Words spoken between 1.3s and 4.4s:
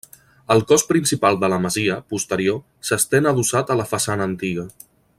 de la masia, posterior, s'estén adossat a la façana